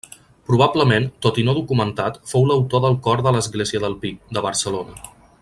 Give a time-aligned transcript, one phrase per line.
[0.51, 4.99] Probablement, tot i no documentat, fou l'autor del cor de l'església del Pi, de Barcelona.